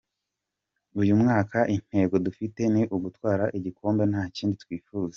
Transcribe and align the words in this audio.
Uyu 1.01 1.13
mwaka 1.21 1.59
intego 1.75 2.15
dufite 2.25 2.61
ni 2.73 2.83
ugutwara 2.95 3.45
igikombe 3.57 4.03
nta 4.11 4.23
kindi 4.35 4.55
twifuza. 4.63 5.09